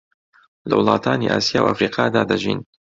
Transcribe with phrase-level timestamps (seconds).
[0.69, 2.59] لە وڵاتانی ئاسیا و ئەفریقادا دەژین